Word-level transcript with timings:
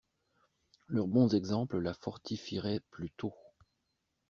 Leurs 0.87 1.05
bons 1.05 1.27
exemples 1.27 1.77
la 1.77 1.93
fortifieraient 1.93 2.79
plutôt. 2.89 3.35